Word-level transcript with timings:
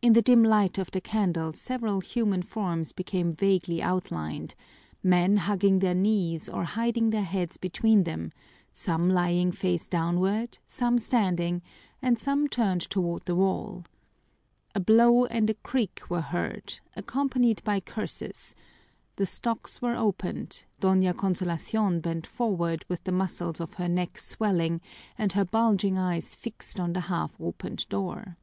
In 0.00 0.12
the 0.12 0.22
dim 0.22 0.44
light 0.44 0.78
of 0.78 0.92
the 0.92 1.00
candle 1.00 1.52
several 1.54 1.98
human 2.00 2.42
forms 2.42 2.92
became 2.92 3.32
vaguely 3.34 3.82
outlined: 3.82 4.54
men 5.02 5.38
hugging 5.38 5.80
their 5.80 5.92
knees 5.96 6.48
or 6.48 6.62
hiding 6.62 7.10
their 7.10 7.24
heads 7.24 7.56
between 7.56 8.04
them, 8.04 8.30
some 8.70 9.10
lying 9.10 9.50
face 9.50 9.88
downward, 9.88 10.58
some 10.64 11.00
standing, 11.00 11.62
and 12.00 12.16
some 12.16 12.46
turned 12.48 12.82
toward 12.82 13.24
the 13.24 13.34
wall. 13.34 13.82
A 14.72 14.78
blow 14.78 15.24
and 15.24 15.50
a 15.50 15.54
creak 15.54 16.02
were 16.08 16.20
heard, 16.20 16.78
accompanied 16.94 17.60
by 17.64 17.80
curses 17.80 18.54
the 19.16 19.26
stocks 19.26 19.82
were 19.82 19.96
opened, 19.96 20.64
Doña 20.80 21.12
Consolacion 21.12 22.00
bent 22.00 22.24
forward 22.24 22.84
with 22.88 23.02
the 23.02 23.10
muscles 23.10 23.60
of 23.60 23.74
her 23.74 23.88
neck 23.88 24.16
swelling 24.16 24.80
and 25.18 25.32
her 25.32 25.44
bulging 25.44 25.98
eyes 25.98 26.36
fixed 26.36 26.78
on 26.78 26.92
the 26.92 27.00
half 27.10 27.32
opened 27.40 27.88
door. 27.88 28.36